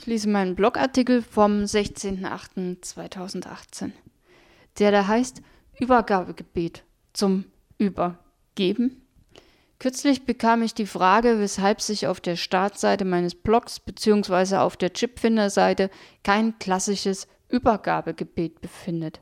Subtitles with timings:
[0.00, 3.90] Ich lese meinen Blogartikel vom 16.08.2018,
[4.78, 5.42] der da heißt
[5.78, 7.44] Übergabegebet zum
[7.76, 9.02] Übergeben.
[9.78, 14.56] Kürzlich bekam ich die Frage, weshalb sich auf der Startseite meines Blogs bzw.
[14.56, 15.90] auf der Chipfinder-Seite
[16.24, 19.20] kein klassisches Übergabegebet befindet.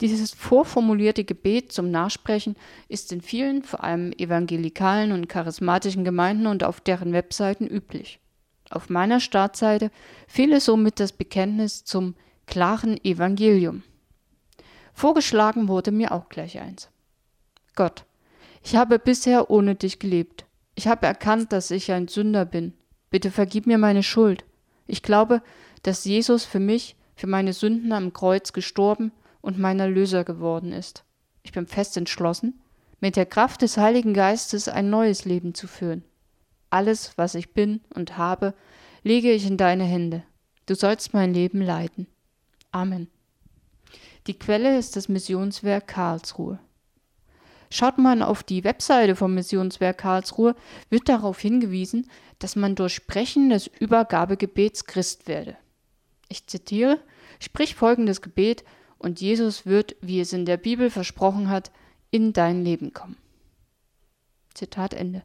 [0.00, 2.56] Dieses vorformulierte Gebet zum Nachsprechen
[2.88, 8.19] ist in vielen, vor allem evangelikalen und charismatischen Gemeinden und auf deren Webseiten üblich.
[8.70, 9.90] Auf meiner Startseite
[10.28, 12.14] fehle somit das Bekenntnis zum
[12.46, 13.82] klaren Evangelium.
[14.94, 16.88] Vorgeschlagen wurde mir auch gleich eins.
[17.74, 18.04] Gott,
[18.62, 20.44] ich habe bisher ohne dich gelebt.
[20.74, 22.74] Ich habe erkannt, dass ich ein Sünder bin.
[23.10, 24.44] Bitte vergib mir meine Schuld.
[24.86, 25.42] Ich glaube,
[25.82, 31.04] dass Jesus für mich, für meine Sünden am Kreuz gestorben und mein Erlöser geworden ist.
[31.42, 32.60] Ich bin fest entschlossen,
[33.00, 36.04] mit der Kraft des Heiligen Geistes ein neues Leben zu führen.
[36.70, 38.54] Alles, was ich bin und habe,
[39.02, 40.22] lege ich in deine Hände.
[40.66, 42.06] Du sollst mein Leben leiten.
[42.70, 43.08] Amen.
[44.26, 46.60] Die Quelle ist das Missionswerk Karlsruhe.
[47.72, 50.56] Schaut man auf die Webseite vom Missionswerk Karlsruhe,
[50.90, 55.56] wird darauf hingewiesen, dass man durch Sprechen des Übergabegebets Christ werde.
[56.28, 57.00] Ich zitiere,
[57.38, 58.64] sprich folgendes Gebet
[58.98, 61.70] und Jesus wird, wie es in der Bibel versprochen hat,
[62.10, 63.16] in dein Leben kommen.
[64.54, 65.22] Zitat Ende.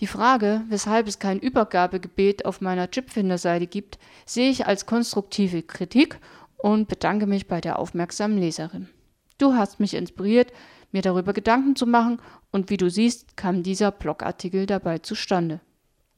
[0.00, 6.20] Die Frage, weshalb es kein Übergabegebet auf meiner Chipfinder-Seite gibt, sehe ich als konstruktive Kritik
[6.56, 8.88] und bedanke mich bei der aufmerksamen Leserin.
[9.38, 10.52] Du hast mich inspiriert,
[10.92, 12.20] mir darüber Gedanken zu machen
[12.52, 15.60] und wie du siehst, kam dieser Blogartikel dabei zustande.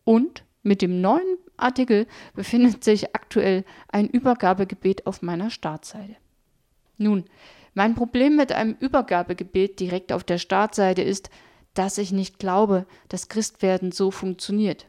[0.05, 6.17] Und mit dem neuen Artikel befindet sich aktuell ein Übergabegebet auf meiner Startseite.
[6.99, 7.25] Nun,
[7.75, 11.31] mein Problem mit einem Übergabegebet direkt auf der Startseite ist,
[11.75, 14.87] dass ich nicht glaube, dass Christwerden so funktioniert.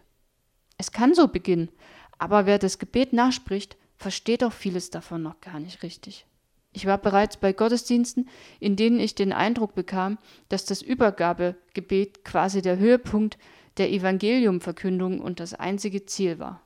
[0.77, 1.69] Es kann so beginnen,
[2.17, 6.25] aber wer das Gebet nachspricht, versteht auch vieles davon noch gar nicht richtig.
[6.73, 12.61] Ich war bereits bei Gottesdiensten, in denen ich den Eindruck bekam, dass das Übergabegebet quasi
[12.61, 13.37] der Höhepunkt
[13.77, 16.61] der Evangeliumverkündung und das einzige Ziel war.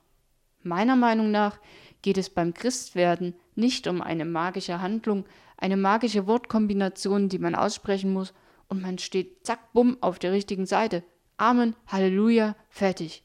[0.62, 1.58] Meiner Meinung nach
[2.02, 5.24] geht es beim Christwerden nicht um eine magische Handlung,
[5.56, 8.32] eine magische Wortkombination, die man aussprechen muss,
[8.68, 11.02] und man steht zack, bumm auf der richtigen Seite.
[11.36, 13.22] Amen, Halleluja, fertig.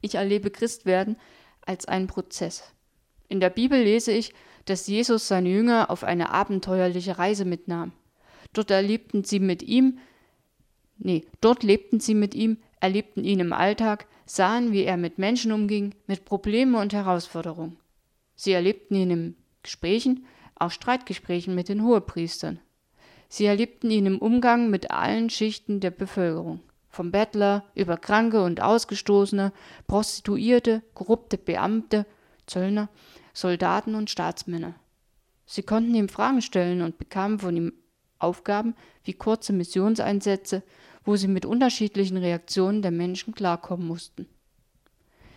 [0.00, 1.16] Ich erlebe Christwerden
[1.62, 2.64] als einen Prozess.
[3.28, 4.32] In der Bibel lese ich,
[4.66, 7.92] dass Jesus seine Jünger auf eine abenteuerliche Reise mitnahm.
[8.52, 9.98] Dort erlebten sie mit ihm,
[10.98, 15.52] nee, dort lebten sie mit ihm, erlebten ihn im Alltag, sahen, wie er mit Menschen
[15.52, 17.78] umging, mit Problemen und Herausforderungen.
[18.36, 22.60] Sie erlebten ihn in Gesprächen, auch Streitgesprächen mit den Hohepriestern.
[23.34, 28.60] Sie erlebten ihn im Umgang mit allen Schichten der Bevölkerung, vom Bettler über Kranke und
[28.60, 29.52] Ausgestoßene,
[29.88, 32.06] Prostituierte, korrupte Beamte,
[32.46, 32.90] Zöllner,
[33.32, 34.76] Soldaten und Staatsmänner.
[35.46, 37.72] Sie konnten ihm Fragen stellen und bekamen von ihm
[38.20, 40.62] Aufgaben wie kurze Missionseinsätze,
[41.04, 44.28] wo sie mit unterschiedlichen Reaktionen der Menschen klarkommen mussten.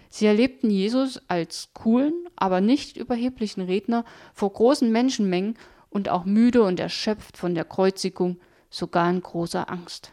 [0.10, 4.06] Sie erlebten Jesus als coolen, aber nicht überheblichen Redner
[4.36, 5.58] vor großen Menschenmengen
[5.98, 8.38] und auch müde und erschöpft von der Kreuzigung,
[8.70, 10.12] sogar in großer Angst.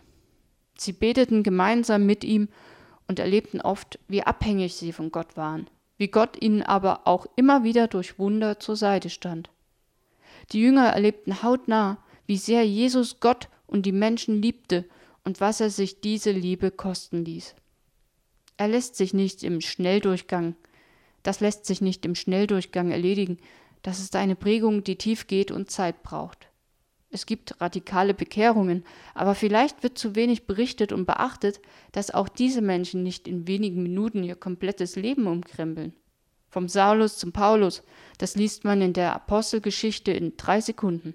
[0.79, 2.49] Sie beteten gemeinsam mit ihm
[3.07, 5.69] und erlebten oft, wie abhängig sie von Gott waren,
[5.99, 9.51] wie Gott ihnen aber auch immer wieder durch Wunder zur Seite stand.
[10.53, 14.87] Die Jünger erlebten hautnah, wie sehr Jesus Gott und die Menschen liebte
[15.23, 17.55] und was er sich diese Liebe kosten ließ.
[18.57, 20.57] Er lässt sich nicht im Schnelldurchgang,
[21.23, 23.37] das lässt sich nicht im Schnelldurchgang erledigen,
[23.85, 26.49] das ist eine Prägung, die tief geht und Zeit braucht.
[27.11, 28.83] Es gibt radikale Bekehrungen,
[29.15, 31.61] aber vielleicht wird zu wenig berichtet und beachtet,
[31.93, 35.93] dass auch diese Menschen nicht in wenigen Minuten ihr komplettes Leben umkrempeln.
[36.49, 37.83] Vom Saulus zum Paulus,
[38.17, 41.15] das liest man in der Apostelgeschichte in drei Sekunden.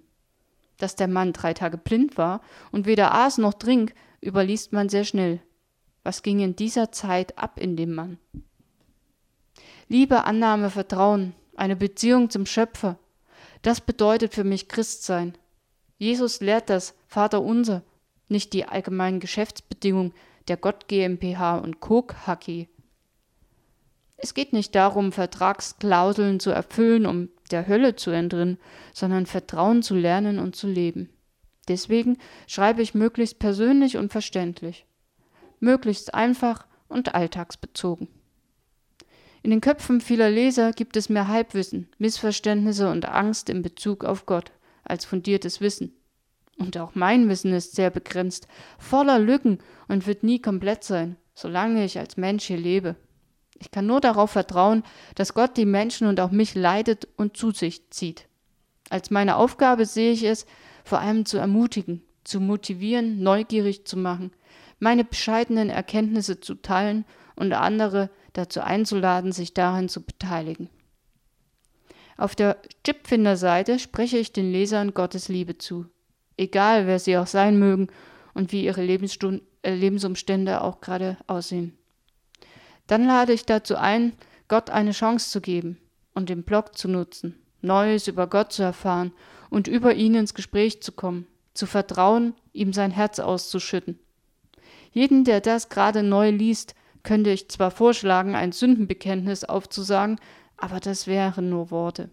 [0.78, 2.40] Dass der Mann drei Tage blind war
[2.72, 5.42] und weder aß noch trink, überliest man sehr schnell.
[6.04, 8.20] Was ging in dieser Zeit ab in dem Mann?
[9.88, 12.98] Liebe, Annahme, Vertrauen, eine Beziehung zum Schöpfer.
[13.62, 15.38] Das bedeutet für mich Christsein.
[15.98, 17.84] Jesus lehrt das Vater unser,
[18.30, 20.14] nicht die allgemeinen Geschäftsbedingungen
[20.48, 22.68] der Gott GmbH und Cook HG.
[24.18, 28.58] Es geht nicht darum, Vertragsklauseln zu erfüllen, um der Hölle zu entrinnen,
[28.94, 31.10] sondern Vertrauen zu lernen und zu leben.
[31.68, 32.18] Deswegen
[32.48, 34.86] schreibe ich möglichst persönlich und verständlich,
[35.60, 38.08] möglichst einfach und alltagsbezogen.
[39.42, 44.26] In den Köpfen vieler Leser gibt es mehr Halbwissen, Missverständnisse und Angst in Bezug auf
[44.26, 44.52] Gott
[44.84, 45.94] als fundiertes Wissen.
[46.58, 48.48] Und auch mein Wissen ist sehr begrenzt,
[48.78, 52.96] voller Lücken und wird nie komplett sein, solange ich als Mensch hier lebe.
[53.60, 54.84] Ich kann nur darauf vertrauen,
[55.16, 58.28] dass Gott die Menschen und auch mich leitet und zu sich zieht.
[58.90, 60.46] Als meine Aufgabe sehe ich es,
[60.84, 64.32] vor allem zu ermutigen, zu motivieren, neugierig zu machen,
[64.80, 68.10] meine bescheidenen Erkenntnisse zu teilen und andere
[68.40, 70.70] dazu einzuladen, sich daran zu beteiligen.
[72.18, 75.86] Auf der Chipfinder-Seite spreche ich den Lesern Gottes Liebe zu,
[76.38, 77.88] egal wer sie auch sein mögen
[78.34, 81.78] und wie ihre äh, Lebensumstände auch gerade aussehen.
[82.88, 84.14] Dann lade ich dazu ein,
[84.48, 85.78] Gott eine Chance zu geben
[86.14, 89.12] und den Blog zu nutzen, Neues über Gott zu erfahren
[89.50, 94.00] und über ihn ins Gespräch zu kommen, zu vertrauen, ihm sein Herz auszuschütten.
[94.92, 100.20] Jeden, der das gerade neu liest, könnte ich zwar vorschlagen, ein Sündenbekenntnis aufzusagen,
[100.58, 102.10] aber das wären nur Worte.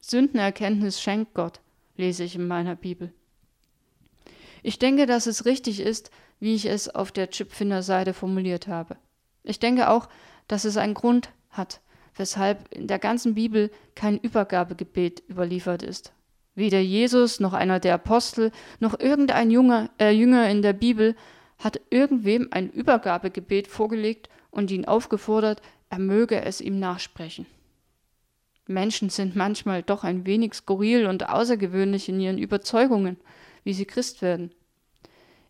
[0.00, 1.60] Sündenerkenntnis schenkt Gott,
[1.96, 3.12] lese ich in meiner Bibel.
[4.62, 6.10] Ich denke, dass es richtig ist,
[6.40, 8.96] wie ich es auf der Chipfinder-Seite formuliert habe.
[9.42, 10.08] Ich denke auch,
[10.48, 11.80] dass es einen Grund hat,
[12.16, 16.12] weshalb in der ganzen Bibel kein Übergabegebet überliefert ist.
[16.54, 21.16] Weder Jesus noch einer der Apostel noch irgendein Jünger, äh, Jünger in der Bibel
[21.64, 27.46] hat irgendwem ein Übergabegebet vorgelegt und ihn aufgefordert, er möge es ihm nachsprechen.
[28.66, 33.16] Menschen sind manchmal doch ein wenig skurril und außergewöhnlich in ihren Überzeugungen,
[33.62, 34.54] wie sie Christ werden.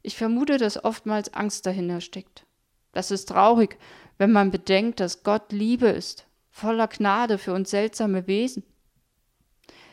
[0.03, 2.47] Ich vermute, dass oftmals Angst dahinter steckt.
[2.93, 3.77] Das ist traurig,
[4.19, 8.63] wenn man bedenkt, dass Gott Liebe ist, voller Gnade für uns seltsame Wesen.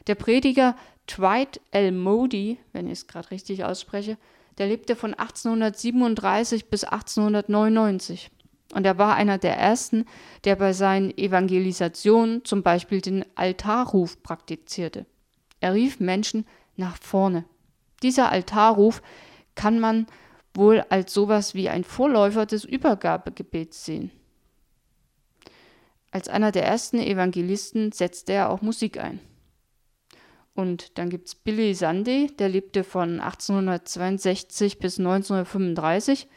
[0.08, 0.76] Der Prediger
[1.08, 1.92] Dwight L.
[1.92, 4.18] Moody, wenn ich es gerade richtig ausspreche,
[4.58, 8.32] der lebte von 1837 bis 1899.
[8.74, 10.06] Und er war einer der ersten,
[10.44, 15.06] der bei seinen Evangelisationen zum Beispiel den Altarruf praktizierte.
[15.60, 16.46] Er rief Menschen
[16.78, 17.46] nach vorne.
[18.02, 19.02] Dieser Altarruf
[19.56, 20.08] kann man
[20.54, 24.12] wohl als sowas wie ein Vorläufer des Übergabegebets sehen.
[26.12, 29.20] Als einer der ersten Evangelisten setzte er auch Musik ein.
[30.62, 36.28] Und dann gibt es Billy Sunday, der lebte von 1862 bis 1935,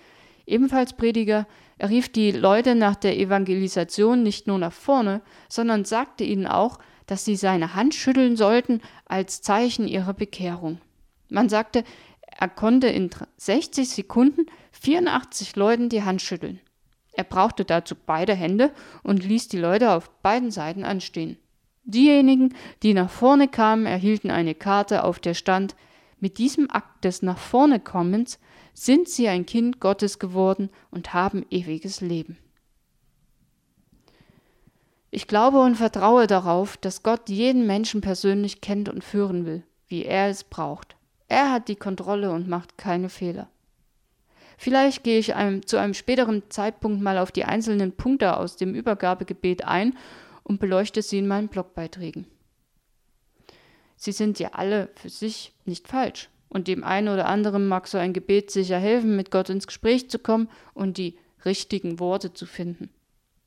[0.46, 1.46] ebenfalls Prediger.
[1.76, 6.78] Er rief die Leute nach der Evangelisation nicht nur nach vorne, sondern sagte ihnen auch,
[7.04, 10.80] dass sie seine Hand schütteln sollten als Zeichen ihrer Bekehrung.
[11.28, 11.84] Man sagte,
[12.22, 16.60] er konnte in 60 Sekunden 84 Leuten die Hand schütteln.
[17.12, 18.72] Er brauchte dazu beide Hände
[19.02, 21.36] und ließ die Leute auf beiden Seiten anstehen.
[21.84, 25.76] Diejenigen, die nach vorne kamen, erhielten eine Karte, auf der stand
[26.18, 28.38] Mit diesem Akt des nach vorne Kommens
[28.72, 32.38] sind sie ein Kind Gottes geworden und haben ewiges Leben.
[35.10, 40.04] Ich glaube und vertraue darauf, dass Gott jeden Menschen persönlich kennt und führen will, wie
[40.04, 40.96] er es braucht.
[41.28, 43.48] Er hat die Kontrolle und macht keine Fehler.
[44.56, 48.74] Vielleicht gehe ich einem, zu einem späteren Zeitpunkt mal auf die einzelnen Punkte aus dem
[48.74, 49.96] Übergabegebet ein
[50.44, 52.26] und beleuchte sie in meinen Blogbeiträgen.
[53.96, 56.28] Sie sind ja alle für sich nicht falsch.
[56.48, 60.08] Und dem einen oder anderen mag so ein Gebet sicher helfen, mit Gott ins Gespräch
[60.08, 62.90] zu kommen und die richtigen Worte zu finden.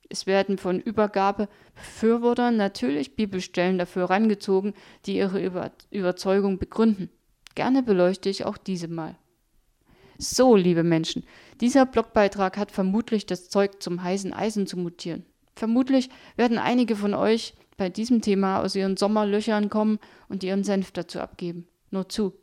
[0.09, 4.73] Es werden von Übergabebefürwortern natürlich Bibelstellen dafür herangezogen,
[5.05, 7.09] die ihre Über Überzeugung begründen.
[7.55, 9.15] Gerne beleuchte ich auch diese mal.
[10.17, 11.23] So, liebe Menschen,
[11.61, 15.25] dieser Blogbeitrag hat vermutlich das Zeug zum heißen Eisen zu mutieren.
[15.57, 19.99] Vermutlich werden einige von euch bei diesem Thema aus ihren Sommerlöchern kommen
[20.29, 21.67] und ihren Senf dazu abgeben.
[21.91, 22.33] Nur zu.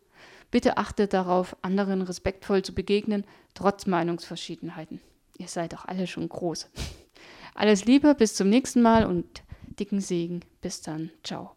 [0.51, 5.01] Bitte achtet darauf, anderen respektvoll zu begegnen, trotz Meinungsverschiedenheiten.
[5.39, 6.69] Ihr seid doch alle schon groß.
[7.55, 9.43] Alles Liebe, bis zum nächsten Mal und
[9.79, 10.41] dicken Segen.
[10.61, 11.11] Bis dann.
[11.23, 11.54] Ciao.